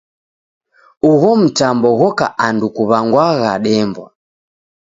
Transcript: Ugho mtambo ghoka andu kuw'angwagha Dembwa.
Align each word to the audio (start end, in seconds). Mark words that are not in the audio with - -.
Ugho 1.09 1.29
mtambo 1.41 1.87
ghoka 1.99 2.25
andu 2.45 2.67
kuw'angwagha 2.75 3.51
Dembwa. 3.63 4.07